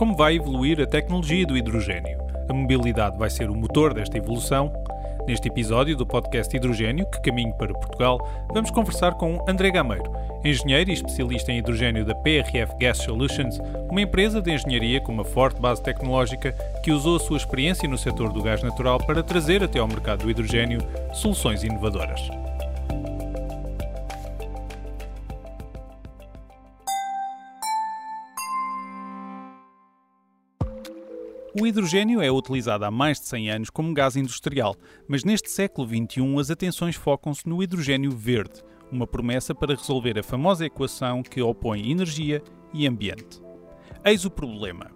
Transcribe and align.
Como 0.00 0.16
vai 0.16 0.36
evoluir 0.36 0.80
a 0.80 0.86
tecnologia 0.86 1.44
do 1.44 1.58
hidrogênio? 1.58 2.18
A 2.48 2.54
mobilidade 2.54 3.18
vai 3.18 3.28
ser 3.28 3.50
o 3.50 3.54
motor 3.54 3.92
desta 3.92 4.16
evolução? 4.16 4.72
Neste 5.28 5.48
episódio 5.48 5.94
do 5.94 6.06
podcast 6.06 6.56
Hidrogênio, 6.56 7.04
que 7.04 7.20
caminho 7.20 7.52
para 7.52 7.74
Portugal, 7.74 8.18
vamos 8.50 8.70
conversar 8.70 9.12
com 9.16 9.44
André 9.46 9.70
Gameiro, 9.70 10.10
engenheiro 10.42 10.88
e 10.88 10.94
especialista 10.94 11.52
em 11.52 11.58
hidrogênio 11.58 12.02
da 12.02 12.14
PRF 12.14 12.78
Gas 12.80 12.96
Solutions, 12.96 13.60
uma 13.90 14.00
empresa 14.00 14.40
de 14.40 14.50
engenharia 14.50 15.02
com 15.02 15.12
uma 15.12 15.22
forte 15.22 15.60
base 15.60 15.82
tecnológica 15.82 16.52
que 16.82 16.92
usou 16.92 17.16
a 17.16 17.20
sua 17.20 17.36
experiência 17.36 17.86
no 17.86 17.98
setor 17.98 18.32
do 18.32 18.42
gás 18.42 18.62
natural 18.62 18.96
para 19.04 19.22
trazer 19.22 19.62
até 19.62 19.80
ao 19.80 19.86
mercado 19.86 20.22
do 20.22 20.30
hidrogênio 20.30 20.80
soluções 21.12 21.62
inovadoras. 21.62 22.22
O 31.58 31.66
hidrogênio 31.66 32.20
é 32.22 32.30
utilizado 32.30 32.84
há 32.84 32.90
mais 32.92 33.18
de 33.18 33.26
100 33.26 33.50
anos 33.50 33.70
como 33.70 33.92
gás 33.92 34.14
industrial, 34.14 34.76
mas 35.08 35.24
neste 35.24 35.50
século 35.50 35.88
XXI 35.88 36.38
as 36.38 36.48
atenções 36.48 36.94
focam-se 36.94 37.48
no 37.48 37.60
hidrogênio 37.60 38.12
verde, 38.12 38.62
uma 38.90 39.04
promessa 39.04 39.52
para 39.52 39.74
resolver 39.74 40.16
a 40.16 40.22
famosa 40.22 40.64
equação 40.64 41.24
que 41.24 41.42
opõe 41.42 41.90
energia 41.90 42.40
e 42.72 42.86
ambiente. 42.86 43.42
Eis 44.04 44.24
o 44.24 44.30
problema: 44.30 44.92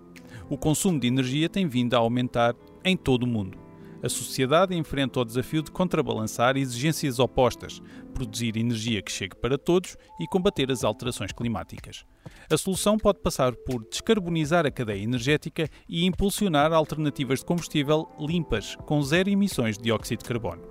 o 0.48 0.56
consumo 0.56 1.00
de 1.00 1.08
energia 1.08 1.48
tem 1.48 1.66
vindo 1.66 1.94
a 1.94 1.98
aumentar 1.98 2.54
em 2.84 2.96
todo 2.96 3.24
o 3.24 3.28
mundo 3.28 3.63
a 4.04 4.08
sociedade 4.10 4.76
enfrenta 4.76 5.18
o 5.18 5.24
desafio 5.24 5.62
de 5.62 5.70
contrabalançar 5.70 6.58
exigências 6.58 7.18
opostas, 7.18 7.80
produzir 8.12 8.54
energia 8.54 9.00
que 9.00 9.10
chegue 9.10 9.34
para 9.34 9.56
todos 9.56 9.96
e 10.20 10.26
combater 10.26 10.70
as 10.70 10.84
alterações 10.84 11.32
climáticas. 11.32 12.04
A 12.50 12.56
solução 12.58 12.98
pode 12.98 13.20
passar 13.20 13.54
por 13.54 13.82
descarbonizar 13.88 14.66
a 14.66 14.70
cadeia 14.70 15.02
energética 15.02 15.70
e 15.88 16.04
impulsionar 16.04 16.70
alternativas 16.70 17.38
de 17.38 17.46
combustível 17.46 18.06
limpas, 18.20 18.76
com 18.84 19.00
zero 19.00 19.30
emissões 19.30 19.78
de 19.78 19.84
dióxido 19.84 20.18
de 20.18 20.28
carbono. 20.28 20.68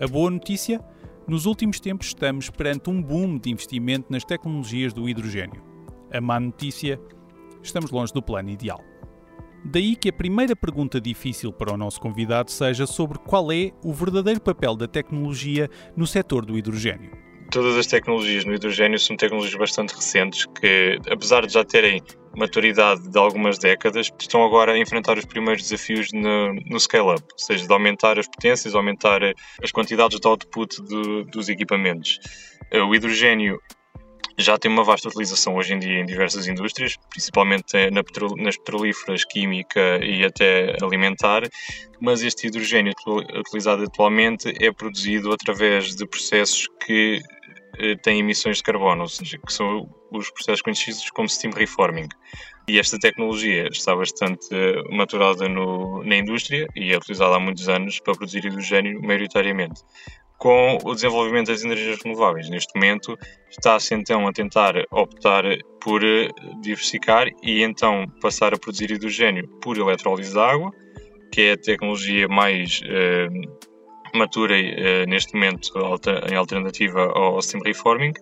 A 0.00 0.08
boa 0.08 0.28
notícia? 0.28 0.84
Nos 1.28 1.46
últimos 1.46 1.78
tempos 1.78 2.08
estamos 2.08 2.50
perante 2.50 2.90
um 2.90 3.00
boom 3.00 3.38
de 3.38 3.48
investimento 3.48 4.10
nas 4.10 4.24
tecnologias 4.24 4.92
do 4.92 5.08
hidrogênio. 5.08 5.62
A 6.12 6.20
má 6.20 6.40
notícia? 6.40 7.00
Estamos 7.62 7.92
longe 7.92 8.12
do 8.12 8.22
plano 8.22 8.50
ideal. 8.50 8.80
Daí 9.68 9.96
que 9.96 10.10
a 10.10 10.12
primeira 10.12 10.54
pergunta 10.54 11.00
difícil 11.00 11.52
para 11.52 11.74
o 11.74 11.76
nosso 11.76 12.00
convidado 12.00 12.52
seja 12.52 12.86
sobre 12.86 13.18
qual 13.18 13.50
é 13.50 13.72
o 13.82 13.92
verdadeiro 13.92 14.40
papel 14.40 14.76
da 14.76 14.86
tecnologia 14.86 15.68
no 15.96 16.06
setor 16.06 16.46
do 16.46 16.56
hidrogênio. 16.56 17.10
Todas 17.50 17.76
as 17.76 17.86
tecnologias 17.86 18.44
no 18.44 18.54
hidrogênio 18.54 18.96
são 18.98 19.16
tecnologias 19.16 19.58
bastante 19.58 19.92
recentes 19.92 20.46
que, 20.60 21.00
apesar 21.10 21.44
de 21.46 21.52
já 21.52 21.64
terem 21.64 22.00
maturidade 22.36 23.08
de 23.08 23.18
algumas 23.18 23.58
décadas, 23.58 24.08
estão 24.20 24.44
agora 24.44 24.72
a 24.72 24.78
enfrentar 24.78 25.18
os 25.18 25.24
primeiros 25.24 25.64
desafios 25.64 26.12
no, 26.12 26.54
no 26.54 26.78
scale-up, 26.78 27.24
ou 27.32 27.38
seja, 27.38 27.66
de 27.66 27.72
aumentar 27.72 28.20
as 28.20 28.28
potências, 28.28 28.72
aumentar 28.72 29.20
as 29.60 29.72
quantidades 29.72 30.20
de 30.20 30.28
output 30.28 30.80
do, 30.82 31.24
dos 31.24 31.48
equipamentos. 31.48 32.20
O 32.88 32.94
hidrogênio 32.94 33.60
já 34.38 34.58
tem 34.58 34.70
uma 34.70 34.84
vasta 34.84 35.08
utilização 35.08 35.56
hoje 35.56 35.74
em 35.74 35.78
dia 35.78 36.00
em 36.00 36.06
diversas 36.06 36.46
indústrias, 36.46 36.96
principalmente 37.10 37.90
na 37.90 38.04
petro, 38.04 38.36
nas 38.36 38.56
petrolíferas, 38.56 39.24
química 39.24 39.98
e 40.04 40.24
até 40.24 40.76
alimentar, 40.82 41.42
mas 42.00 42.22
este 42.22 42.46
hidrogênio 42.46 42.92
utilizado 43.38 43.84
atualmente 43.84 44.52
é 44.62 44.70
produzido 44.70 45.32
através 45.32 45.94
de 45.94 46.06
processos 46.06 46.68
que 46.84 47.22
eh, 47.78 47.96
têm 47.96 48.20
emissões 48.20 48.58
de 48.58 48.62
carbono, 48.62 49.02
ou 49.02 49.08
seja, 49.08 49.38
que 49.38 49.52
são 49.52 49.88
os 50.10 50.30
processos 50.30 50.62
conhecidos 50.62 51.10
como 51.10 51.28
steam 51.28 51.52
reforming. 51.52 52.08
E 52.68 52.78
esta 52.78 52.98
tecnologia 52.98 53.68
está 53.68 53.94
bastante 53.94 54.48
eh, 54.50 54.82
maturada 54.90 55.48
no, 55.48 56.02
na 56.04 56.16
indústria 56.16 56.66
e 56.74 56.92
é 56.92 56.96
utilizada 56.96 57.36
há 57.36 57.40
muitos 57.40 57.68
anos 57.68 58.00
para 58.00 58.14
produzir 58.14 58.44
hidrogênio 58.44 59.00
maioritariamente 59.00 59.82
com 60.38 60.78
o 60.84 60.94
desenvolvimento 60.94 61.48
das 61.48 61.64
energias 61.64 61.98
renováveis. 62.02 62.48
Neste 62.48 62.74
momento 62.74 63.16
está-se 63.50 63.94
então 63.94 64.26
a 64.26 64.32
tentar 64.32 64.74
optar 64.90 65.44
por 65.80 66.04
eh, 66.04 66.28
diversificar 66.60 67.28
e 67.42 67.62
então 67.62 68.06
passar 68.20 68.52
a 68.52 68.58
produzir 68.58 68.90
hidrogênio 68.90 69.48
por 69.62 69.78
eletrólise 69.78 70.32
de 70.32 70.38
água, 70.38 70.70
que 71.32 71.42
é 71.42 71.52
a 71.52 71.56
tecnologia 71.56 72.28
mais 72.28 72.80
eh, 72.84 73.28
matura 74.14 74.58
eh, 74.58 75.06
neste 75.06 75.34
momento 75.34 75.72
em 76.30 76.34
alternativa 76.34 77.02
ao 77.14 77.40
steam 77.40 77.62
reforming, 77.62 78.12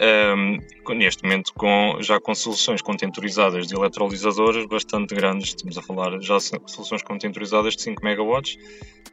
um, 0.00 0.94
neste 0.94 1.22
momento 1.22 1.52
com, 1.54 1.96
já 2.00 2.20
com 2.20 2.34
soluções 2.34 2.80
contemporizadas 2.80 3.66
de 3.66 3.74
eletrolisadoras 3.74 4.66
bastante 4.66 5.14
grandes, 5.14 5.48
estamos 5.48 5.76
a 5.78 5.82
falar 5.82 6.20
já 6.20 6.38
soluções 6.40 7.02
contemporizadas 7.02 7.76
de 7.76 7.82
5 7.82 8.04
megawatts. 8.04 8.56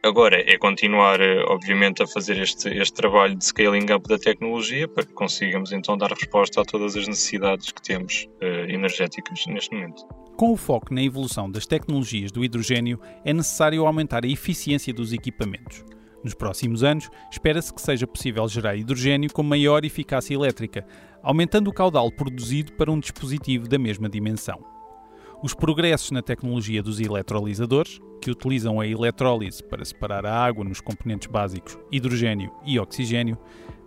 Agora 0.02 0.40
é 0.50 0.56
continuar, 0.56 1.20
eh, 1.20 1.44
obviamente, 1.46 2.02
a 2.02 2.06
fazer 2.06 2.40
este, 2.40 2.70
este 2.70 2.94
trabalho 2.94 3.36
de 3.36 3.44
scaling 3.44 3.92
up 3.92 4.08
da 4.08 4.18
tecnologia 4.18 4.88
para 4.88 5.04
que 5.04 5.12
consigamos 5.12 5.72
então 5.72 5.98
dar 5.98 6.10
resposta 6.10 6.62
a 6.62 6.64
todas 6.64 6.96
as 6.96 7.06
necessidades 7.06 7.70
que 7.70 7.82
temos 7.82 8.26
uh, 8.40 8.70
energéticas 8.70 9.44
neste 9.46 9.74
momento. 9.74 10.06
Com 10.38 10.52
o 10.52 10.56
foco 10.56 10.94
na 10.94 11.02
evolução 11.02 11.50
das 11.50 11.66
tecnologias 11.66 12.32
do 12.32 12.42
hidrogênio, 12.42 12.98
é 13.26 13.34
necessário 13.34 13.84
aumentar 13.84 14.24
a 14.24 14.28
eficiência 14.28 14.94
dos 14.94 15.12
equipamentos. 15.12 15.84
Nos 16.22 16.34
próximos 16.34 16.84
anos, 16.84 17.08
espera-se 17.30 17.72
que 17.72 17.80
seja 17.80 18.06
possível 18.06 18.46
gerar 18.46 18.76
hidrogênio 18.76 19.32
com 19.32 19.42
maior 19.42 19.84
eficácia 19.84 20.34
elétrica, 20.34 20.86
aumentando 21.22 21.68
o 21.68 21.72
caudal 21.72 22.10
produzido 22.12 22.72
para 22.74 22.92
um 22.92 23.00
dispositivo 23.00 23.66
da 23.66 23.78
mesma 23.78 24.08
dimensão. 24.08 24.62
Os 25.42 25.54
progressos 25.54 26.10
na 26.10 26.20
tecnologia 26.20 26.82
dos 26.82 27.00
eletrolisadores, 27.00 27.98
que 28.20 28.30
utilizam 28.30 28.78
a 28.78 28.86
eletrólise 28.86 29.64
para 29.64 29.82
separar 29.82 30.26
a 30.26 30.38
água 30.38 30.62
nos 30.62 30.82
componentes 30.82 31.28
básicos 31.28 31.78
hidrogênio 31.90 32.52
e 32.66 32.78
oxigênio, 32.78 33.38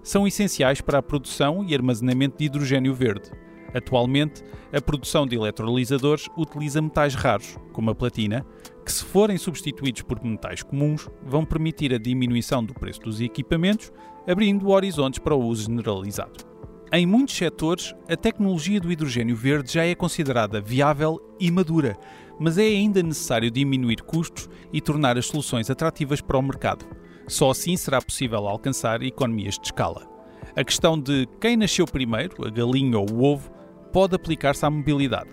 são 0.02 0.28
essenciais 0.28 0.82
para 0.82 0.98
a 0.98 1.04
produção 1.04 1.64
e 1.64 1.76
armazenamento 1.76 2.40
de 2.40 2.46
hidrogênio 2.46 2.96
verde. 2.96 3.30
Atualmente, 3.74 4.44
a 4.72 4.80
produção 4.80 5.26
de 5.26 5.36
eletrolisadores 5.36 6.30
utiliza 6.38 6.82
metais 6.82 7.16
raros, 7.16 7.58
como 7.72 7.90
a 7.90 7.96
platina, 7.96 8.46
que, 8.86 8.92
se 8.92 9.04
forem 9.04 9.38
substituídos 9.38 10.02
por 10.04 10.24
metais 10.24 10.62
comuns, 10.62 11.10
vão 11.26 11.44
permitir 11.44 11.94
a 11.94 11.98
diminuição 11.98 12.64
do 12.64 12.74
preço 12.74 13.02
dos 13.02 13.20
equipamentos, 13.20 13.92
abrindo 14.28 14.70
horizontes 14.70 15.20
para 15.20 15.36
o 15.36 15.44
uso 15.44 15.66
generalizado. 15.66 16.54
Em 16.92 17.08
muitos 17.08 17.36
setores, 17.36 17.96
a 18.08 18.16
tecnologia 18.16 18.80
do 18.80 18.92
hidrogênio 18.92 19.36
verde 19.36 19.74
já 19.74 19.84
é 19.84 19.96
considerada 19.96 20.62
viável 20.62 21.20
e 21.40 21.50
madura, 21.50 21.98
mas 22.40 22.58
é 22.60 22.64
ainda 22.64 23.02
necessário 23.02 23.50
diminuir 23.50 24.04
custos 24.04 24.48
e 24.72 24.80
tornar 24.80 25.18
as 25.18 25.26
soluções 25.26 25.72
atrativas 25.72 26.22
para 26.22 26.38
o 26.38 26.42
mercado. 26.42 26.86
Só 27.28 27.50
assim 27.50 27.76
será 27.78 28.02
possível 28.02 28.48
alcançar 28.48 29.02
economias 29.02 29.56
de 29.56 29.66
escala. 29.68 30.08
A 30.56 30.64
questão 30.64 31.00
de 31.00 31.28
quem 31.42 31.58
nasceu 31.58 31.86
primeiro, 31.86 32.46
a 32.46 32.50
galinha 32.50 33.00
ou 33.00 33.10
o 33.10 33.24
ovo, 33.24 33.50
pode 33.94 34.16
aplicar-se 34.16 34.66
à 34.66 34.70
mobilidade. 34.72 35.30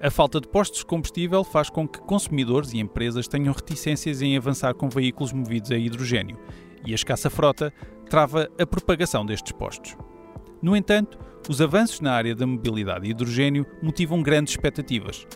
A 0.00 0.10
falta 0.10 0.40
de 0.40 0.48
postos 0.48 0.80
de 0.80 0.86
combustível 0.86 1.44
faz 1.44 1.70
com 1.70 1.86
que 1.86 2.00
consumidores 2.00 2.72
e 2.72 2.80
empresas 2.80 3.28
tenham 3.28 3.54
reticências 3.54 4.20
em 4.20 4.36
avançar 4.36 4.74
com 4.74 4.88
veículos 4.88 5.32
movidos 5.32 5.70
a 5.70 5.76
hidrogênio, 5.76 6.36
e 6.84 6.90
a 6.90 6.94
escassa 6.96 7.30
frota 7.30 7.72
trava 8.10 8.50
a 8.58 8.66
propagação 8.66 9.24
destes 9.24 9.52
postos. 9.52 9.96
No 10.60 10.76
entanto, 10.76 11.16
os 11.48 11.60
avanços 11.60 12.00
na 12.00 12.12
área 12.12 12.34
da 12.34 12.46
mobilidade 12.46 13.06
e 13.06 13.10
hidrogênio 13.10 13.64
motivam 13.80 14.20
grandes 14.20 14.54
expectativas. 14.54 15.26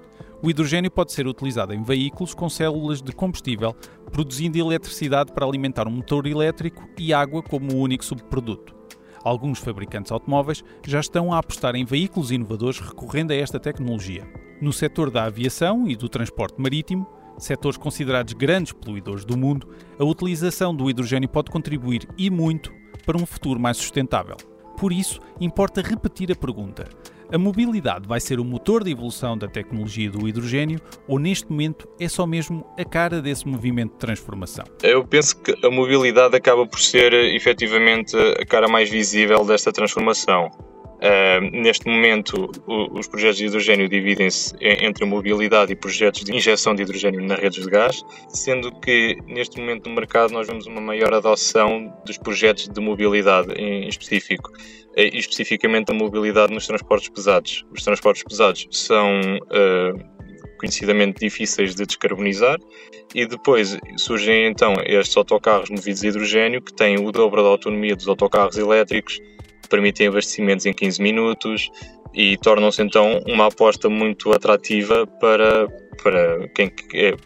O 0.42 0.50
hidrogênio 0.50 0.90
pode 0.90 1.12
ser 1.12 1.26
utilizado 1.26 1.72
em 1.72 1.82
veículos 1.82 2.34
com 2.34 2.48
células 2.48 3.00
de 3.00 3.12
combustível, 3.12 3.74
produzindo 4.10 4.58
eletricidade 4.58 5.32
para 5.32 5.46
alimentar 5.46 5.86
um 5.86 5.92
motor 5.92 6.26
elétrico 6.26 6.86
e 6.98 7.14
água 7.14 7.42
como 7.42 7.72
o 7.72 7.78
único 7.78 8.04
subproduto. 8.04 8.75
Alguns 9.26 9.58
fabricantes 9.58 10.12
automóveis 10.12 10.62
já 10.86 11.00
estão 11.00 11.32
a 11.32 11.38
apostar 11.38 11.74
em 11.74 11.84
veículos 11.84 12.30
inovadores 12.30 12.78
recorrendo 12.78 13.32
a 13.32 13.34
esta 13.34 13.58
tecnologia. 13.58 14.24
No 14.60 14.72
setor 14.72 15.10
da 15.10 15.24
aviação 15.24 15.88
e 15.88 15.96
do 15.96 16.08
transporte 16.08 16.62
marítimo, 16.62 17.04
setores 17.36 17.76
considerados 17.76 18.34
grandes 18.34 18.72
poluidores 18.72 19.24
do 19.24 19.36
mundo, 19.36 19.68
a 19.98 20.04
utilização 20.04 20.72
do 20.72 20.88
hidrogênio 20.88 21.28
pode 21.28 21.50
contribuir 21.50 22.06
e 22.16 22.30
muito 22.30 22.72
para 23.04 23.16
um 23.16 23.26
futuro 23.26 23.58
mais 23.58 23.78
sustentável. 23.78 24.36
Por 24.78 24.92
isso, 24.92 25.18
importa 25.40 25.82
repetir 25.82 26.30
a 26.30 26.36
pergunta: 26.36 26.88
a 27.32 27.38
mobilidade 27.38 28.06
vai 28.06 28.20
ser 28.20 28.38
o 28.38 28.44
motor 28.44 28.84
de 28.84 28.90
evolução 28.90 29.36
da 29.36 29.48
tecnologia 29.48 30.10
do 30.10 30.28
hidrogênio 30.28 30.80
ou 31.08 31.18
neste 31.18 31.50
momento 31.50 31.88
é 31.98 32.08
só 32.08 32.26
mesmo 32.26 32.66
a 32.78 32.84
cara 32.84 33.20
desse 33.20 33.46
movimento 33.46 33.92
de 33.92 33.98
transformação? 33.98 34.64
Eu 34.82 35.04
penso 35.04 35.40
que 35.40 35.54
a 35.64 35.70
mobilidade 35.70 36.36
acaba 36.36 36.66
por 36.66 36.80
ser 36.80 37.12
efetivamente 37.12 38.16
a 38.16 38.44
cara 38.46 38.68
mais 38.68 38.90
visível 38.90 39.44
desta 39.44 39.72
transformação. 39.72 40.50
Uh, 40.96 41.50
neste 41.52 41.86
momento, 41.86 42.50
o, 42.66 42.98
os 42.98 43.06
projetos 43.06 43.36
de 43.36 43.46
hidrogênio 43.46 43.88
dividem-se 43.88 44.54
entre 44.60 45.04
mobilidade 45.04 45.72
e 45.72 45.76
projetos 45.76 46.24
de 46.24 46.34
injeção 46.34 46.74
de 46.74 46.82
hidrogênio 46.82 47.22
nas 47.22 47.38
redes 47.38 47.62
de 47.62 47.70
gás, 47.70 48.02
sendo 48.28 48.72
que 48.80 49.16
neste 49.26 49.60
momento 49.60 49.88
no 49.88 49.94
mercado 49.94 50.32
nós 50.32 50.46
vemos 50.46 50.66
uma 50.66 50.80
maior 50.80 51.12
adoção 51.12 51.92
dos 52.06 52.16
projetos 52.16 52.68
de 52.68 52.80
mobilidade 52.80 53.52
em 53.54 53.86
específico, 53.88 54.50
e 54.96 55.18
especificamente 55.18 55.90
a 55.90 55.94
mobilidade 55.94 56.54
nos 56.54 56.66
transportes 56.66 57.10
pesados. 57.10 57.66
Os 57.70 57.84
transportes 57.84 58.22
pesados 58.22 58.66
são 58.70 59.20
uh, 59.20 60.16
conhecidamente 60.58 61.20
difíceis 61.20 61.74
de 61.74 61.84
descarbonizar, 61.84 62.58
e 63.14 63.26
depois 63.26 63.76
surgem 63.98 64.46
então 64.46 64.74
estes 64.86 65.16
autocarros 65.16 65.68
movidos 65.68 66.02
a 66.02 66.06
hidrogênio 66.08 66.62
que 66.62 66.72
têm 66.72 66.98
o 66.98 67.12
dobro 67.12 67.42
da 67.42 67.48
autonomia 67.48 67.94
dos 67.94 68.08
autocarros 68.08 68.56
elétricos, 68.56 69.20
permitem 69.68 70.08
abastecimentos 70.08 70.66
em 70.66 70.72
15 70.72 71.02
minutos 71.02 71.70
e 72.14 72.36
tornam-se 72.38 72.82
então 72.82 73.20
uma 73.26 73.46
aposta 73.46 73.88
muito 73.88 74.32
atrativa 74.32 75.06
para, 75.06 75.68
para, 76.02 76.48
quem, 76.48 76.72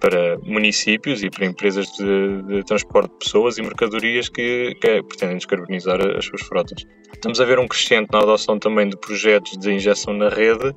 para 0.01 0.39
municípios 0.39 1.23
e 1.23 1.31
para 1.31 1.47
empresas 1.47 1.87
de, 1.93 2.43
de 2.43 2.65
transporte 2.65 3.13
de 3.13 3.19
pessoas 3.19 3.59
e 3.59 3.63
mercadorias 3.63 4.29
que, 4.29 4.75
que, 4.81 5.03
pretendem 5.03 5.37
descarbonizar 5.37 6.01
as 6.17 6.25
suas 6.25 6.43
frotas. 6.43 6.85
Estamos 7.13 7.41
a 7.41 7.45
ver 7.45 7.59
um 7.59 7.69
crescente 7.69 8.09
na 8.13 8.19
adoção 8.19 8.59
também 8.59 8.89
de 8.89 8.97
projetos 8.97 9.57
de 9.59 9.73
injeção 9.73 10.15
na 10.15 10.29
rede 10.29 10.75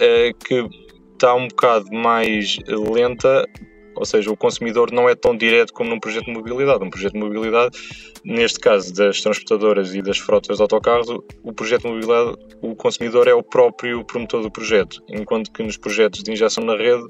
eh, 0.00 0.32
que 0.46 0.64
está 1.14 1.34
um 1.34 1.48
bocado 1.48 1.90
mais 1.92 2.58
lenta 2.68 3.44
ou 3.98 4.04
seja, 4.04 4.30
o 4.30 4.36
consumidor 4.36 4.92
não 4.92 5.08
é 5.08 5.14
tão 5.14 5.36
direto 5.36 5.72
como 5.72 5.90
num 5.90 6.00
projeto 6.00 6.26
de 6.26 6.32
mobilidade. 6.32 6.84
Um 6.84 6.90
projeto 6.90 7.12
de 7.12 7.18
mobilidade, 7.18 7.78
neste 8.24 8.60
caso 8.60 8.94
das 8.94 9.20
transportadoras 9.20 9.94
e 9.94 10.00
das 10.00 10.18
frotas 10.18 10.56
de 10.56 10.62
autocarros, 10.62 11.08
o 11.42 11.52
projeto 11.52 11.82
de 11.82 11.88
mobilidade, 11.88 12.36
o 12.62 12.74
consumidor 12.74 13.28
é 13.28 13.34
o 13.34 13.42
próprio 13.42 14.04
promotor 14.04 14.42
do 14.42 14.50
projeto, 14.50 15.02
enquanto 15.08 15.52
que 15.52 15.62
nos 15.62 15.76
projetos 15.76 16.22
de 16.22 16.32
injeção 16.32 16.64
na 16.64 16.76
rede 16.76 17.04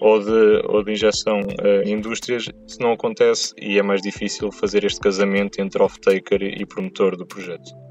ou 0.00 0.20
de, 0.20 0.62
ou 0.66 0.82
de 0.82 0.92
injeção 0.92 1.40
em 1.84 1.92
indústrias, 1.92 2.48
isso 2.66 2.80
não 2.80 2.92
acontece 2.92 3.54
e 3.58 3.78
é 3.78 3.82
mais 3.82 4.02
difícil 4.02 4.50
fazer 4.52 4.84
este 4.84 5.00
casamento 5.00 5.60
entre 5.60 5.82
off-taker 5.82 6.42
e 6.42 6.66
promotor 6.66 7.16
do 7.16 7.26
projeto. 7.26 7.84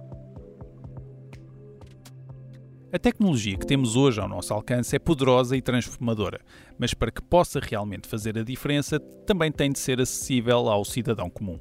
A 2.94 3.00
tecnologia 3.00 3.58
que 3.58 3.66
temos 3.66 3.96
hoje 3.96 4.22
ao 4.22 4.28
nosso 4.28 4.54
alcance 4.54 4.96
é 4.96 5.00
poderosa 5.00 5.58
e 5.58 5.64
transformadora, 5.64 6.40
mas 6.78 6.94
para 6.94 7.10
que 7.10 7.24
possa 7.24 7.60
realmente 7.60 8.08
fazer 8.08 8.38
a 8.38 8.44
diferença, 8.44 9.00
também 9.26 9.52
tem 9.52 9.72
de 9.72 9.80
ser 9.80 10.00
acessível 10.00 10.70
ao 10.70 10.86
cidadão 10.86 11.28
comum. 11.28 11.60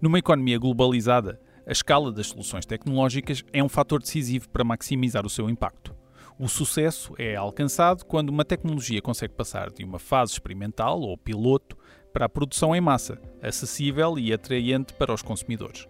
Numa 0.00 0.20
economia 0.20 0.60
globalizada, 0.60 1.40
a 1.66 1.72
escala 1.72 2.12
das 2.12 2.28
soluções 2.28 2.64
tecnológicas 2.64 3.42
é 3.52 3.60
um 3.60 3.68
fator 3.68 4.00
decisivo 4.00 4.48
para 4.50 4.62
maximizar 4.62 5.26
o 5.26 5.30
seu 5.30 5.50
impacto. 5.50 5.96
O 6.38 6.48
sucesso 6.48 7.12
é 7.18 7.34
alcançado 7.34 8.04
quando 8.04 8.28
uma 8.28 8.44
tecnologia 8.44 9.02
consegue 9.02 9.34
passar 9.34 9.68
de 9.68 9.82
uma 9.82 9.98
fase 9.98 10.30
experimental 10.30 11.00
ou 11.00 11.18
piloto 11.18 11.76
para 12.12 12.26
a 12.26 12.28
produção 12.28 12.72
em 12.72 12.80
massa, 12.80 13.20
acessível 13.42 14.16
e 14.16 14.32
atraente 14.32 14.94
para 14.94 15.12
os 15.12 15.22
consumidores. 15.22 15.88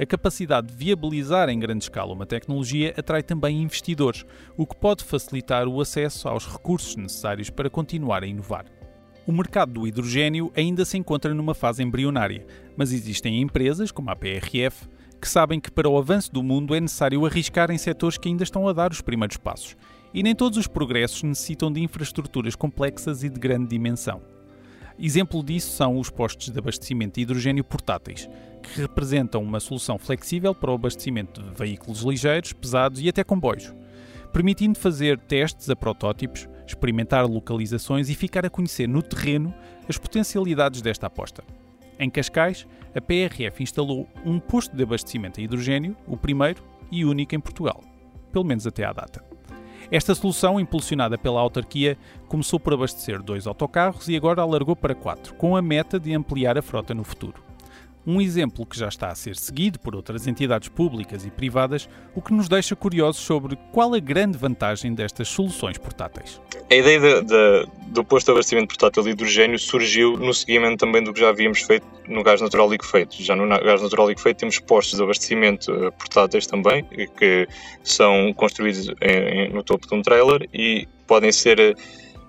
A 0.00 0.06
capacidade 0.06 0.68
de 0.68 0.74
viabilizar 0.74 1.50
em 1.50 1.58
grande 1.58 1.84
escala 1.84 2.14
uma 2.14 2.24
tecnologia 2.24 2.94
atrai 2.96 3.22
também 3.22 3.60
investidores, 3.60 4.24
o 4.56 4.66
que 4.66 4.74
pode 4.74 5.04
facilitar 5.04 5.68
o 5.68 5.78
acesso 5.78 6.26
aos 6.26 6.46
recursos 6.46 6.96
necessários 6.96 7.50
para 7.50 7.68
continuar 7.68 8.22
a 8.22 8.26
inovar. 8.26 8.64
O 9.26 9.32
mercado 9.32 9.74
do 9.74 9.86
hidrogênio 9.86 10.50
ainda 10.56 10.86
se 10.86 10.96
encontra 10.96 11.34
numa 11.34 11.52
fase 11.52 11.82
embrionária, 11.82 12.46
mas 12.78 12.92
existem 12.92 13.42
empresas, 13.42 13.92
como 13.92 14.08
a 14.08 14.16
PRF, 14.16 14.88
que 15.20 15.28
sabem 15.28 15.60
que 15.60 15.70
para 15.70 15.86
o 15.86 15.98
avanço 15.98 16.32
do 16.32 16.42
mundo 16.42 16.74
é 16.74 16.80
necessário 16.80 17.26
arriscar 17.26 17.70
em 17.70 17.76
setores 17.76 18.16
que 18.16 18.26
ainda 18.26 18.42
estão 18.42 18.66
a 18.66 18.72
dar 18.72 18.92
os 18.92 19.02
primeiros 19.02 19.36
passos. 19.36 19.76
E 20.14 20.22
nem 20.22 20.34
todos 20.34 20.56
os 20.56 20.66
progressos 20.66 21.22
necessitam 21.24 21.70
de 21.70 21.82
infraestruturas 21.82 22.56
complexas 22.56 23.22
e 23.22 23.28
de 23.28 23.38
grande 23.38 23.68
dimensão. 23.68 24.22
Exemplo 24.98 25.42
disso 25.42 25.72
são 25.72 25.98
os 25.98 26.10
postos 26.10 26.50
de 26.50 26.58
abastecimento 26.58 27.14
de 27.14 27.22
hidrogênio 27.22 27.64
portáteis, 27.64 28.28
que 28.62 28.80
representam 28.80 29.42
uma 29.42 29.60
solução 29.60 29.98
flexível 29.98 30.54
para 30.54 30.70
o 30.70 30.74
abastecimento 30.74 31.42
de 31.42 31.50
veículos 31.50 32.02
ligeiros, 32.02 32.52
pesados 32.52 33.00
e 33.00 33.08
até 33.08 33.24
comboios, 33.24 33.74
permitindo 34.32 34.78
fazer 34.78 35.18
testes 35.18 35.68
a 35.70 35.76
protótipos, 35.76 36.48
experimentar 36.66 37.26
localizações 37.26 38.08
e 38.08 38.14
ficar 38.14 38.46
a 38.46 38.50
conhecer 38.50 38.88
no 38.88 39.02
terreno 39.02 39.52
as 39.88 39.98
potencialidades 39.98 40.80
desta 40.80 41.06
aposta. 41.06 41.42
Em 41.98 42.08
Cascais, 42.08 42.66
a 42.94 43.00
PRF 43.00 43.62
instalou 43.62 44.08
um 44.24 44.38
posto 44.38 44.74
de 44.74 44.82
abastecimento 44.82 45.40
a 45.40 45.42
hidrogênio, 45.42 45.96
o 46.06 46.16
primeiro 46.16 46.62
e 46.90 47.04
único 47.04 47.34
em 47.34 47.40
Portugal, 47.40 47.82
pelo 48.32 48.44
menos 48.44 48.66
até 48.66 48.84
à 48.84 48.92
data. 48.92 49.22
Esta 49.90 50.14
solução, 50.14 50.60
impulsionada 50.60 51.18
pela 51.18 51.40
autarquia, 51.40 51.98
começou 52.28 52.60
por 52.60 52.72
abastecer 52.72 53.20
dois 53.20 53.46
autocarros 53.46 54.08
e 54.08 54.16
agora 54.16 54.40
alargou 54.40 54.76
para 54.76 54.94
quatro, 54.94 55.34
com 55.34 55.56
a 55.56 55.62
meta 55.62 55.98
de 55.98 56.14
ampliar 56.14 56.56
a 56.56 56.62
frota 56.62 56.94
no 56.94 57.02
futuro. 57.02 57.42
Um 58.06 58.20
exemplo 58.20 58.64
que 58.64 58.78
já 58.78 58.88
está 58.88 59.08
a 59.08 59.14
ser 59.14 59.36
seguido 59.36 59.78
por 59.78 59.94
outras 59.94 60.26
entidades 60.26 60.68
públicas 60.68 61.24
e 61.24 61.30
privadas, 61.30 61.88
o 62.14 62.22
que 62.22 62.32
nos 62.32 62.48
deixa 62.48 62.74
curiosos 62.74 63.22
sobre 63.22 63.56
qual 63.72 63.94
a 63.94 63.98
grande 63.98 64.38
vantagem 64.38 64.94
destas 64.94 65.28
soluções 65.28 65.76
portáteis. 65.76 66.40
A 66.70 66.74
ideia 66.74 67.00
de, 67.00 67.22
de, 67.22 67.66
do 67.88 68.04
posto 68.04 68.26
de 68.26 68.32
abastecimento 68.32 68.68
portátil 68.68 69.02
de 69.02 69.10
hidrogênio 69.10 69.58
surgiu 69.58 70.16
no 70.16 70.32
seguimento 70.32 70.78
também 70.78 71.02
do 71.02 71.12
que 71.12 71.20
já 71.20 71.28
havíamos 71.28 71.60
feito 71.62 71.86
no 72.08 72.22
gás 72.22 72.40
natural 72.40 72.70
liquefeito. 72.70 73.22
Já 73.22 73.36
no 73.36 73.46
gás 73.48 73.82
natural 73.82 74.08
liquefeito 74.08 74.38
temos 74.38 74.58
postos 74.60 74.96
de 74.96 75.02
abastecimento 75.02 75.72
eh, 75.72 75.90
portáteis 75.90 76.46
também, 76.46 76.84
que 77.18 77.46
são 77.82 78.32
construídos 78.34 78.88
em, 79.00 79.52
no 79.52 79.62
topo 79.62 79.86
de 79.86 79.94
um 79.94 80.02
trailer 80.02 80.48
e 80.52 80.88
podem 81.06 81.32
ser 81.32 81.76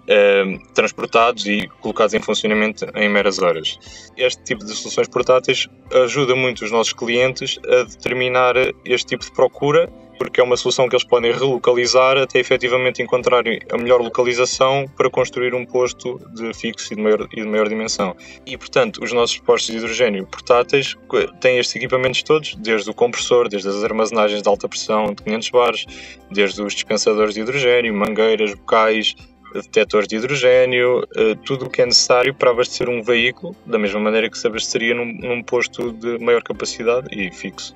eh, 0.08 0.60
transportados 0.74 1.46
e 1.46 1.68
colocados 1.80 2.14
em 2.14 2.22
funcionamento 2.22 2.86
em 2.96 3.10
meras 3.10 3.40
horas. 3.40 3.78
Este 4.18 4.44
tipo 4.44 4.66
de 4.66 4.72
soluções 4.72 5.08
portáteis 5.08 5.68
ajuda 6.04 6.36
muito 6.36 6.66
os 6.66 6.72
nossos 6.72 6.94
clientes 6.94 7.60
a 7.66 7.84
determinar 7.84 8.56
este 8.86 9.10
tipo 9.10 9.24
de 9.24 9.32
procura, 9.32 9.90
porque 10.22 10.40
é 10.40 10.44
uma 10.44 10.56
solução 10.56 10.88
que 10.88 10.96
eles 10.96 11.04
podem 11.04 11.32
relocalizar 11.32 12.16
até 12.16 12.38
efetivamente 12.38 13.02
encontrarem 13.02 13.60
a 13.72 13.78
melhor 13.78 14.02
localização 14.02 14.86
para 14.96 15.10
construir 15.10 15.56
um 15.56 15.66
posto 15.66 16.20
de 16.36 16.54
fixo 16.54 16.94
e 16.94 16.96
de 16.96 17.02
maior, 17.02 17.28
e 17.32 17.42
de 17.42 17.48
maior 17.48 17.68
dimensão. 17.68 18.16
E, 18.46 18.56
portanto, 18.56 19.04
os 19.04 19.12
nossos 19.12 19.40
postos 19.40 19.72
de 19.72 19.78
hidrogênio 19.78 20.28
portáteis 20.28 20.96
têm 21.40 21.58
estes 21.58 21.76
equipamentos 21.76 22.22
todos, 22.22 22.54
desde 22.56 22.88
o 22.92 22.94
compressor, 22.94 23.50
desde 23.50 23.70
as 23.70 23.84
armazenagens 23.84 24.44
de 24.44 24.48
alta 24.48 24.70
pressão 24.70 25.08
de 25.08 25.24
500 25.24 25.50
bares, 25.50 25.86
desde 26.30 26.62
os 26.62 26.74
dispensadores 26.74 27.34
de 27.34 27.42
hidrogênio, 27.42 27.92
mangueiras, 27.92 28.54
bocais, 28.54 29.16
detectores 29.54 30.08
de 30.08 30.16
hidrogênio, 30.16 31.08
eh, 31.16 31.36
tudo 31.46 31.66
o 31.66 31.70
que 31.70 31.82
é 31.82 31.86
necessário 31.86 32.34
para 32.34 32.52
abastecer 32.52 32.90
um 32.90 33.02
veículo, 33.02 33.56
da 33.66 33.78
mesma 33.78 34.00
maneira 34.00 34.30
que 34.30 34.38
se 34.38 34.48
abasteceria 34.48 34.96
num, 34.96 35.06
num 35.06 35.44
posto 35.44 35.92
de 35.92 36.18
maior 36.20 36.44
capacidade 36.44 37.08
e 37.12 37.32
fixo. 37.32 37.76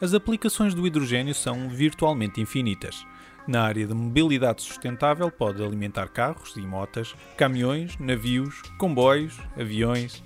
As 0.00 0.14
aplicações 0.14 0.74
do 0.74 0.86
hidrogênio 0.86 1.34
são 1.34 1.68
virtualmente 1.68 2.40
infinitas. 2.40 3.04
Na 3.48 3.62
área 3.62 3.86
de 3.86 3.94
mobilidade 3.94 4.62
sustentável, 4.62 5.30
pode 5.30 5.62
alimentar 5.62 6.08
carros 6.08 6.54
e 6.56 6.60
motas, 6.60 7.14
caminhões, 7.36 7.98
navios, 7.98 8.62
comboios, 8.78 9.36
aviões. 9.58 10.22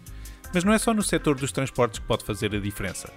Mas 0.53 0.65
não 0.65 0.73
é 0.73 0.79
só 0.79 0.93
no 0.93 1.03
setor 1.03 1.37
dos 1.37 1.53
transportes 1.53 2.01
que 2.01 2.07
pode 2.07 2.25
fazer 2.25 2.55
a 2.55 2.61
diferença. 2.61 3.11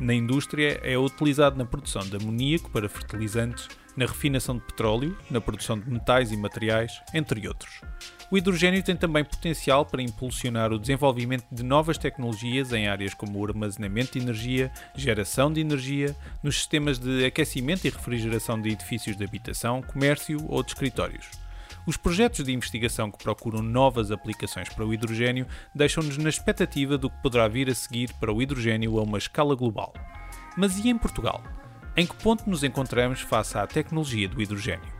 Na 0.00 0.12
indústria 0.12 0.80
é 0.82 0.98
utilizado 0.98 1.56
na 1.56 1.64
produção 1.64 2.02
de 2.02 2.16
amoníaco 2.16 2.70
para 2.70 2.88
fertilizantes, 2.88 3.68
na 3.96 4.06
refinação 4.06 4.56
de 4.56 4.62
petróleo, 4.62 5.16
na 5.30 5.40
produção 5.40 5.78
de 5.78 5.88
metais 5.88 6.32
e 6.32 6.36
materiais, 6.36 7.00
entre 7.12 7.46
outros. 7.46 7.80
O 8.30 8.36
hidrogênio 8.36 8.82
tem 8.82 8.96
também 8.96 9.24
potencial 9.24 9.86
para 9.86 10.02
impulsionar 10.02 10.72
o 10.72 10.78
desenvolvimento 10.78 11.44
de 11.52 11.62
novas 11.62 11.96
tecnologias 11.96 12.72
em 12.72 12.88
áreas 12.88 13.14
como 13.14 13.38
o 13.38 13.46
armazenamento 13.46 14.18
de 14.18 14.24
energia, 14.24 14.72
geração 14.96 15.52
de 15.52 15.60
energia, 15.60 16.16
nos 16.42 16.56
sistemas 16.56 16.98
de 16.98 17.24
aquecimento 17.24 17.86
e 17.86 17.90
refrigeração 17.90 18.60
de 18.60 18.70
edifícios 18.70 19.16
de 19.16 19.24
habitação, 19.24 19.82
comércio 19.82 20.44
ou 20.48 20.62
de 20.64 20.70
escritórios. 20.70 21.43
Os 21.86 21.98
projetos 21.98 22.44
de 22.44 22.52
investigação 22.52 23.10
que 23.10 23.22
procuram 23.22 23.60
novas 23.60 24.10
aplicações 24.10 24.70
para 24.70 24.86
o 24.86 24.94
hidrogênio 24.94 25.46
deixam-nos 25.74 26.16
na 26.16 26.30
expectativa 26.30 26.96
do 26.96 27.10
que 27.10 27.22
poderá 27.22 27.46
vir 27.46 27.68
a 27.68 27.74
seguir 27.74 28.10
para 28.14 28.32
o 28.32 28.40
hidrogênio 28.40 28.98
a 28.98 29.02
uma 29.02 29.18
escala 29.18 29.54
global. 29.54 29.92
Mas 30.56 30.78
e 30.78 30.88
em 30.88 30.96
Portugal? 30.96 31.42
Em 31.94 32.06
que 32.06 32.16
ponto 32.16 32.48
nos 32.48 32.64
encontramos 32.64 33.20
face 33.20 33.58
à 33.58 33.66
tecnologia 33.66 34.28
do 34.28 34.40
hidrogênio? 34.40 34.93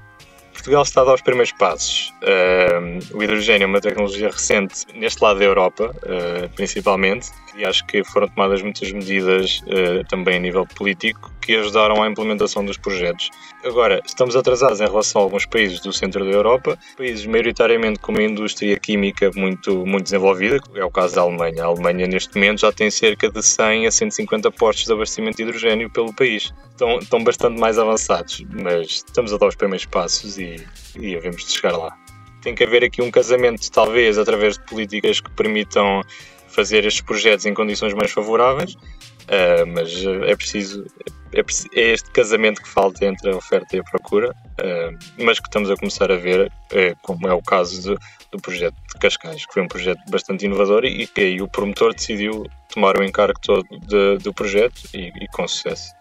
Portugal 0.55 0.83
está 0.83 1.03
a 1.03 1.05
dar 1.05 1.15
os 1.15 1.21
primeiros 1.21 1.53
passos. 1.53 2.15
Uh, 2.23 3.17
o 3.17 3.23
hidrogênio 3.23 3.65
é 3.65 3.67
uma 3.67 3.81
tecnologia 3.81 4.31
recente 4.31 4.87
neste 4.95 5.23
lado 5.23 5.41
da 5.41 5.45
Europa, 5.45 5.95
uh, 6.05 6.49
principalmente, 6.55 7.31
e 7.57 7.65
acho 7.65 7.85
que 7.87 8.03
foram 8.05 8.29
tomadas 8.29 8.63
muitas 8.63 8.91
medidas 8.91 9.61
uh, 9.63 10.05
também 10.09 10.37
a 10.37 10.41
nível 10.41 10.67
político 10.67 11.33
que 11.41 11.55
ajudaram 11.57 12.03
à 12.03 12.09
implementação 12.09 12.65
dos 12.65 12.79
projetos. 12.79 13.31
Agora, 13.65 14.01
estamos 14.07 14.35
atrasados 14.35 14.81
em 14.81 14.87
relação 14.87 15.21
a 15.21 15.25
alguns 15.25 15.45
países 15.45 15.81
do 15.81 15.93
centro 15.93 16.25
da 16.25 16.31
Europa, 16.31 16.79
países 16.97 17.27
maioritariamente 17.27 17.99
com 17.99 18.13
uma 18.13 18.23
indústria 18.23 18.79
química 18.79 19.31
muito, 19.35 19.85
muito 19.85 20.05
desenvolvida, 20.05 20.59
é 20.75 20.85
o 20.85 20.91
caso 20.91 21.17
da 21.17 21.23
Alemanha. 21.23 21.65
A 21.65 21.67
Alemanha, 21.67 22.07
neste 22.07 22.35
momento, 22.35 22.61
já 22.61 22.73
tem 22.73 22.91
cerca 22.91 23.31
de 23.31 23.43
100 23.43 23.87
a 23.87 23.91
150 23.91 24.51
postos 24.53 24.87
de 24.87 24.93
abastecimento 24.93 25.37
de 25.37 25.43
hidrogênio 25.43 25.91
pelo 25.91 26.15
país. 26.15 26.53
Estão, 26.75 27.23
bastante 27.23 27.61
mais 27.61 27.79
avançados, 27.79 28.45
mas 28.51 29.05
estamos 29.07 29.33
a 29.33 29.39
dar 29.39 29.47
os 29.47 29.55
primeiros 29.55 29.87
passos 29.87 30.37
e, 30.39 30.57
e 30.99 31.15
havemos 31.15 31.45
de 31.45 31.53
chegar 31.53 31.77
lá. 31.77 31.97
Tem 32.43 32.53
que 32.53 32.65
haver 32.65 32.83
aqui 32.83 33.01
um 33.01 33.13
casamento, 33.13 33.71
talvez, 33.71 34.19
através 34.19 34.59
de 34.59 34.65
políticas 34.67 35.21
que 35.21 35.31
permitam 35.31 36.03
fazer 36.49 36.85
estes 36.85 37.01
projetos 37.01 37.47
em 37.47 37.55
condições 37.55 37.95
mais 37.95 38.11
favoráveis, 38.11 38.75
uh, 38.75 39.67
mas 39.73 39.93
é 40.27 40.35
preciso, 40.35 40.85
é, 41.33 41.41
é, 41.41 41.93
este 41.93 42.11
casamento 42.11 42.61
que 42.61 42.69
falta 42.69 43.05
entre 43.05 43.31
a 43.31 43.37
oferta 43.37 43.77
e 43.77 43.81
a 43.81 43.85
procura, 43.85 44.31
uh, 44.31 45.25
mas 45.25 45.39
que 45.39 45.49
estamos 45.49 45.71
a 45.71 45.77
começar 45.77 46.11
a 46.11 46.17
ver, 46.17 46.47
uh, 46.49 46.97
como 47.03 47.27
é 47.29 47.33
o 47.33 47.43
caso 47.43 47.83
de, 47.83 47.99
do 48.31 48.39
projeto 48.41 48.75
de 48.93 48.99
Cascais, 48.99 49.47
que 49.47 49.53
foi 49.53 49.63
um 49.63 49.69
projeto 49.69 50.01
bastante 50.09 50.45
inovador 50.45 50.85
e 50.85 51.07
que 51.07 51.21
aí 51.21 51.43
o 51.43 51.49
promotor 51.49 51.95
decidiu 51.95 52.47
tomar 52.73 52.99
o 52.99 53.05
encargo 53.05 53.39
todo 53.41 53.67
de, 53.87 54.19
do 54.19 54.35
projeto 54.35 54.81
e, 54.93 55.13
e 55.25 55.29
com 55.29 55.47
sucesso. 55.47 55.93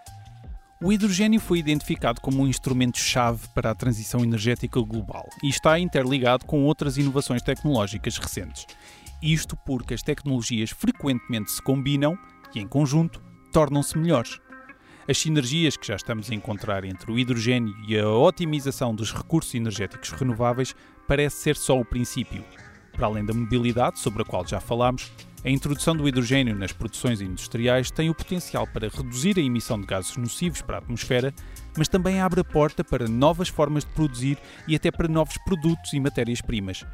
O 0.81 0.91
hidrogênio 0.91 1.39
foi 1.39 1.59
identificado 1.59 2.19
como 2.19 2.41
um 2.43 2.47
instrumento-chave 2.47 3.47
para 3.53 3.71
a 3.71 3.75
transição 3.75 4.21
energética 4.21 4.81
global 4.81 5.29
e 5.41 5.47
está 5.47 5.79
interligado 5.79 6.45
com 6.45 6.63
outras 6.63 6.97
inovações 6.97 7.41
tecnológicas 7.41 8.17
recentes. 8.17 8.65
Isto 9.21 9.55
porque 9.65 9.93
as 9.93 10.01
tecnologias 10.01 10.71
frequentemente 10.71 11.51
se 11.51 11.61
combinam 11.61 12.17
e, 12.53 12.59
em 12.59 12.67
conjunto, 12.67 13.23
tornam-se 13.53 13.97
melhores. 13.97 14.39
As 15.07 15.17
sinergias 15.17 15.77
que 15.77 15.87
já 15.87 15.95
estamos 15.95 16.29
a 16.29 16.35
encontrar 16.35 16.83
entre 16.83 17.11
o 17.11 17.17
hidrogênio 17.17 17.73
e 17.87 17.97
a 17.97 18.09
otimização 18.09 18.93
dos 18.93 19.13
recursos 19.13 19.53
energéticos 19.53 20.11
renováveis 20.11 20.75
parece 21.07 21.37
ser 21.37 21.55
só 21.55 21.79
o 21.79 21.85
princípio. 21.85 22.43
Para 22.93 23.07
além 23.07 23.25
da 23.25 23.33
mobilidade, 23.33 23.99
sobre 23.99 24.21
a 24.21 24.25
qual 24.25 24.47
já 24.47 24.59
falámos, 24.59 25.11
a 25.45 25.49
introdução 25.49 25.93
do 25.93 26.07
hidrogênio 26.07 26.55
nas 26.55 26.71
produções 26.71 27.19
industriais 27.19 27.91
tem 27.91 28.09
o 28.09 28.15
potencial 28.15 28.65
para 28.65 28.87
reduzir 28.87 29.37
a 29.37 29.41
emissão 29.41 29.77
de 29.77 29.85
gases 29.85 30.15
nocivos 30.15 30.61
para 30.61 30.77
a 30.77 30.79
atmosfera, 30.79 31.33
mas 31.77 31.89
também 31.89 32.21
abre 32.21 32.39
a 32.39 32.45
porta 32.45 32.81
para 32.81 33.09
novas 33.09 33.49
formas 33.49 33.83
de 33.83 33.91
produzir 33.91 34.37
e 34.65 34.73
até 34.73 34.89
para 34.89 35.05
novos 35.05 35.37
produtos 35.39 35.91
e 35.91 35.99
matérias-primas. 35.99 36.85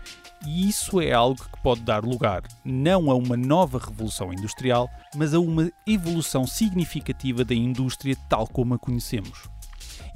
E 0.47 0.67
isso 0.67 0.99
é 0.99 1.11
algo 1.11 1.39
que 1.39 1.61
pode 1.61 1.81
dar 1.81 2.03
lugar 2.03 2.41
não 2.65 3.11
a 3.11 3.13
uma 3.15 3.37
nova 3.37 3.77
revolução 3.77 4.33
industrial, 4.33 4.89
mas 5.15 5.35
a 5.35 5.39
uma 5.39 5.71
evolução 5.85 6.47
significativa 6.47 7.45
da 7.45 7.53
indústria 7.53 8.17
tal 8.27 8.47
como 8.47 8.73
a 8.73 8.79
conhecemos. 8.79 9.47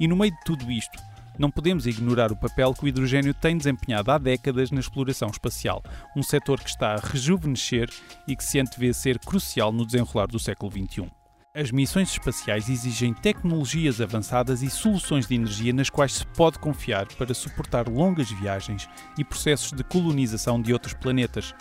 E 0.00 0.08
no 0.08 0.16
meio 0.16 0.32
de 0.32 0.40
tudo 0.44 0.72
isto, 0.72 1.00
não 1.38 1.50
podemos 1.50 1.86
ignorar 1.86 2.30
o 2.30 2.36
papel 2.36 2.72
que 2.74 2.84
o 2.84 2.88
hidrogênio 2.88 3.34
tem 3.34 3.56
desempenhado 3.56 4.10
há 4.10 4.18
décadas 4.18 4.70
na 4.70 4.80
exploração 4.80 5.28
espacial, 5.28 5.82
um 6.16 6.22
setor 6.22 6.60
que 6.60 6.70
está 6.70 6.94
a 6.94 7.00
rejuvenescer 7.00 7.90
e 8.26 8.36
que 8.36 8.44
se 8.44 8.60
antevê 8.60 8.92
ser 8.92 9.18
crucial 9.18 9.72
no 9.72 9.84
desenrolar 9.84 10.26
do 10.26 10.38
século 10.38 10.70
XXI. 10.70 11.10
As 11.56 11.70
missões 11.70 12.10
espaciais 12.10 12.68
exigem 12.68 13.14
tecnologias 13.14 14.00
avançadas 14.00 14.60
e 14.60 14.68
soluções 14.68 15.28
de 15.28 15.36
energia 15.36 15.72
nas 15.72 15.88
quais 15.88 16.14
se 16.14 16.26
pode 16.26 16.58
confiar 16.58 17.06
para 17.14 17.32
suportar 17.32 17.88
longas 17.88 18.28
viagens 18.30 18.88
e 19.16 19.24
processos 19.24 19.70
de 19.70 19.84
colonização 19.84 20.60
de 20.60 20.72
outros 20.72 20.94
planetas. 20.94 21.54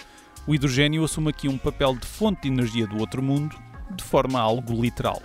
O 0.48 0.56
hidrogênio 0.56 1.04
assume 1.04 1.30
aqui 1.30 1.48
um 1.48 1.60
papel 1.60 1.96
de 1.96 2.08
fonte 2.08 2.42
de 2.42 2.48
energia 2.48 2.88
do 2.88 2.98
outro 2.98 3.22
mundo, 3.22 3.56
de 3.96 4.04
forma 4.04 4.40
algo 4.40 4.82
literal. 4.82 5.22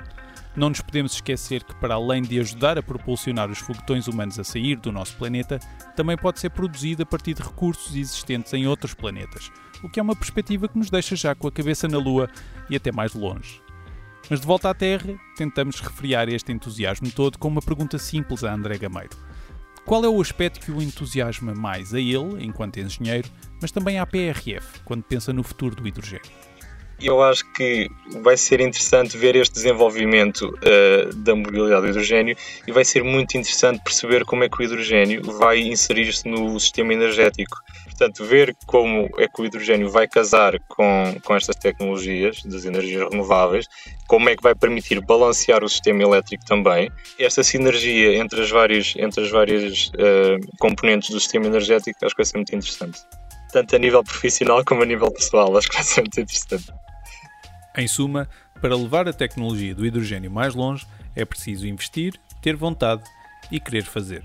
Não 0.57 0.69
nos 0.69 0.81
podemos 0.81 1.13
esquecer 1.13 1.63
que, 1.63 1.75
para 1.77 1.95
além 1.95 2.23
de 2.23 2.41
ajudar 2.41 2.79
a 2.79 2.83
propulsionar 2.83 3.51
os 3.51 3.59
foguetões 3.59 4.09
humanos 4.09 4.39
a 4.39 4.45
sair 4.45 4.77
do 4.77 4.91
nosso 4.91 5.17
planeta, 5.17 5.59
também 5.95 6.17
pode 6.17 6.41
ser 6.41 6.51
produzido 6.51 7.03
a 7.03 7.07
partir 7.07 7.35
de 7.35 7.43
recursos 7.43 7.95
existentes 7.95 8.53
em 8.53 8.67
outros 8.67 8.95
planetas, 8.95 9.51
o 9.83 9.89
que 9.89 10.01
é 10.01 10.03
uma 10.03 10.17
perspectiva 10.17 10.69
que 10.69 10.79
nos 10.79 10.91
deixa 10.91 11.15
já 11.15 11.35
com 11.35 11.47
a 11.47 11.53
cabeça 11.53 11.87
na 11.87 11.99
Lua 11.99 12.29
e 12.69 12.77
até 12.77 12.91
mais 12.91 13.15
longe. 13.15 13.63
Mas 14.29 14.41
de 14.41 14.47
volta 14.47 14.69
à 14.69 14.75
Terra, 14.75 15.19
tentamos 15.37 15.81
refriar 15.81 16.29
este 16.29 16.53
entusiasmo 16.53 17.11
todo 17.11 17.39
com 17.39 17.49
uma 17.49 17.63
pergunta 17.63 17.99
simples 17.99 18.45
a 18.45 18.53
André 18.53 18.77
Gameiro. 18.79 19.17
Qual 19.85 20.05
é 20.05 20.09
o 20.09 20.21
aspecto 20.21 20.61
que 20.61 20.71
o 20.71 20.83
entusiasma 20.83 21.55
mais 21.55 21.95
a 21.95 22.01
ele, 22.01 22.45
enquanto 22.45 22.79
engenheiro, 22.79 23.31
mas 23.61 23.71
também 23.71 23.99
à 23.99 24.05
PRF, 24.05 24.81
quando 24.85 25.03
pensa 25.03 25.33
no 25.33 25.43
futuro 25.43 25.75
do 25.75 25.89
hidrogênio? 25.89 26.31
Eu 27.01 27.23
acho 27.23 27.45
que 27.53 27.89
vai 28.23 28.37
ser 28.37 28.61
interessante 28.61 29.17
ver 29.17 29.37
este 29.37 29.55
desenvolvimento 29.55 30.49
uh, 30.49 31.15
da 31.15 31.35
mobilidade 31.35 31.83
do 31.83 31.89
hidrogênio 31.89 32.37
e 32.67 32.73
vai 32.73 32.85
ser 32.85 33.05
muito 33.05 33.37
interessante 33.37 33.83
perceber 33.83 34.25
como 34.25 34.45
é 34.45 34.49
que 34.49 34.61
o 34.61 34.63
hidrogênio 34.63 35.23
vai 35.39 35.61
inserir-se 35.61 36.27
no 36.29 36.59
sistema 36.59 36.93
energético. 36.93 37.57
Portanto, 37.85 38.25
ver 38.25 38.57
como 38.67 39.09
é 39.19 39.29
que 39.29 39.41
o 39.41 39.45
hidrogênio 39.45 39.91
vai 39.91 40.09
casar 40.09 40.59
com, 40.69 41.17
com 41.25 41.37
estas 41.37 41.57
tecnologias 41.57 42.43
das 42.45 42.65
energias 42.65 43.09
renováveis, 43.11 43.67
como 44.07 44.29
é 44.29 44.37
que 44.37 44.43
vai 44.43 44.55
permitir 44.55 45.01
balancear 45.01 45.63
o 45.63 45.69
sistema 45.69 46.03
elétrico 46.03 46.45
também. 46.45 46.91
Esta 47.19 47.43
sinergia 47.43 48.17
entre 48.17 48.41
as 48.43 48.51
várias, 48.51 48.95
entre 48.97 49.25
as 49.25 49.31
várias 49.31 49.89
uh, 49.89 50.57
componentes 50.59 51.11
do 51.11 51.21
sistema 51.21 51.47
energético 51.47 51.99
acho 52.05 52.15
que 52.15 52.23
vai 52.23 52.27
ser 52.27 52.37
muito 52.37 52.55
interessante 52.55 53.01
tanto 53.53 53.77
a 53.77 53.79
nível 53.79 54.05
profissional 54.05 54.65
como 54.65 54.83
a 54.83 54.87
nível 54.87 55.11
pessoal. 55.11 55.57
Acho 55.57 55.69
que 55.69 55.77
vai 55.77 55.85
ser 55.85 56.01
muito 56.03 56.21
interessante. 56.21 56.73
Em 57.79 57.87
suma, 57.87 58.29
para 58.61 58.77
levar 58.77 59.09
a 59.09 59.13
tecnologia 59.13 59.73
do 59.73 59.87
hidrogênio 59.87 60.29
mais 60.29 60.53
longe, 60.53 60.85
é 61.15 61.25
preciso 61.25 61.65
investir, 61.65 62.19
ter 62.43 62.57
vontade 62.57 63.05
e 63.53 63.61
querer 63.61 63.85
fazer. 63.85 64.25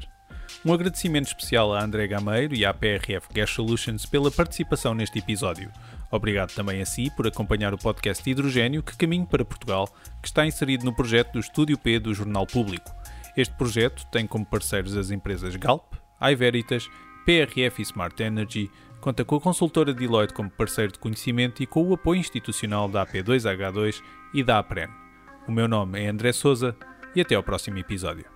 Um 0.65 0.73
agradecimento 0.73 1.27
especial 1.27 1.71
a 1.71 1.83
André 1.83 2.07
Gameiro 2.07 2.55
e 2.55 2.65
à 2.65 2.73
PRF 2.73 3.27
Gas 3.31 3.51
Solutions 3.51 4.07
pela 4.07 4.31
participação 4.31 4.95
neste 4.95 5.19
episódio. 5.19 5.71
Obrigado 6.09 6.51
também 6.55 6.81
a 6.81 6.85
si 6.85 7.11
por 7.11 7.27
acompanhar 7.27 7.75
o 7.75 7.77
podcast 7.77 8.27
Hidrogênio 8.27 8.81
que 8.81 8.97
caminho 8.97 9.27
para 9.27 9.45
Portugal, 9.45 9.87
que 10.19 10.27
está 10.27 10.47
inserido 10.47 10.83
no 10.83 10.95
projeto 10.95 11.33
do 11.33 11.39
Estúdio 11.39 11.77
P 11.77 11.99
do 11.99 12.11
Jornal 12.11 12.47
Público. 12.47 12.91
Este 13.37 13.53
projeto 13.53 14.03
tem 14.07 14.25
como 14.25 14.47
parceiros 14.47 14.97
as 14.97 15.11
empresas 15.11 15.55
Galp, 15.57 15.93
iVeritas, 16.19 16.89
PRF 17.23 17.79
e 17.79 17.83
Smart 17.83 18.23
Energy, 18.23 18.71
conta 19.03 19.25
com 19.25 19.35
a 19.35 19.41
consultora 19.41 19.93
Deloitte 19.93 20.33
como 20.33 20.49
parceiro 20.49 20.93
de 20.93 20.97
conhecimento 20.97 21.61
e 21.61 21.67
com 21.67 21.83
o 21.83 21.93
apoio 21.93 22.21
institucional 22.21 22.87
da 22.87 23.05
AP2H2 23.05 24.01
e 24.33 24.41
da 24.41 24.59
APREN. 24.59 24.87
O 25.45 25.51
meu 25.51 25.67
nome 25.67 26.01
é 26.01 26.07
André 26.07 26.31
Souza 26.31 26.73
e 27.13 27.19
até 27.19 27.35
ao 27.35 27.43
próximo 27.43 27.77
episódio. 27.77 28.32